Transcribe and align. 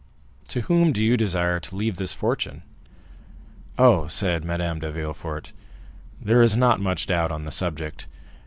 "To 0.47 0.61
whom 0.61 0.93
do 0.93 1.05
you 1.05 1.15
desire 1.15 1.59
to 1.59 1.75
leave 1.75 1.97
this 1.97 2.11
fortune?" 2.11 2.63
"Oh!" 3.77 4.07
said 4.07 4.43
Madame 4.43 4.79
de 4.79 4.91
Villefort, 4.91 5.53
"there 6.19 6.41
is 6.41 6.57
not 6.57 6.79
much 6.79 7.05
doubt 7.05 7.31
on 7.31 7.45
that 7.45 7.51
subject. 7.51 8.07